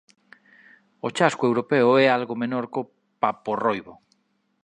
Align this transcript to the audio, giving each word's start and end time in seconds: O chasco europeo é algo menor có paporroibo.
O 1.05 1.07
chasco 1.17 1.43
europeo 1.49 1.89
é 2.05 2.07
algo 2.17 2.39
menor 2.43 2.65
có 2.73 2.81
paporroibo. 3.21 3.93